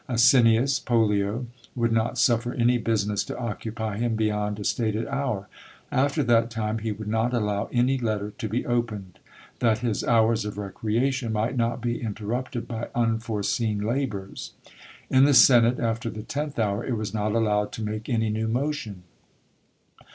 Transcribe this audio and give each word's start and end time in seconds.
Asinius 0.09 0.79
Pollio 0.79 1.45
would 1.75 1.91
not 1.91 2.17
suffer 2.17 2.55
any 2.55 2.79
business 2.79 3.23
to 3.25 3.37
occupy 3.37 3.97
him 3.97 4.15
beyond 4.15 4.59
a 4.59 4.63
stated 4.63 5.05
hour; 5.05 5.47
after 5.91 6.23
that 6.23 6.49
time 6.49 6.79
he 6.79 6.91
would 6.91 7.07
not 7.07 7.35
allow 7.35 7.69
any 7.71 7.99
letter 7.99 8.31
to 8.39 8.49
be 8.49 8.65
opened, 8.65 9.19
that 9.59 9.77
his 9.85 10.03
hours 10.03 10.43
of 10.43 10.57
recreation 10.57 11.31
might 11.31 11.55
not 11.55 11.81
be 11.81 12.01
interrupted 12.01 12.67
by 12.67 12.87
unforeseen 12.95 13.77
labours. 13.79 14.53
In 15.11 15.25
the 15.25 15.35
senate, 15.35 15.77
after 15.79 16.09
the 16.09 16.23
tenth 16.23 16.57
hour, 16.57 16.83
it 16.83 16.97
was 16.97 17.13
not 17.13 17.33
allowed 17.33 17.71
to 17.73 17.83
make 17.83 18.09
any 18.09 18.29
new 18.31 18.47
motion. 18.47 19.03